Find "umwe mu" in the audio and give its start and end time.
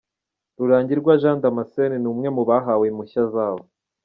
2.13-2.43